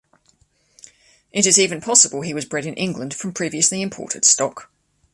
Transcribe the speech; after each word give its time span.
It 1.31 1.45
is 1.45 1.59
even 1.59 1.79
possible 1.79 2.21
he 2.21 2.33
was 2.33 2.45
bred 2.45 2.65
in 2.65 2.73
England 2.73 3.13
from 3.13 3.33
previously 3.33 3.83
imported 3.83 4.25
stock. 4.25 4.71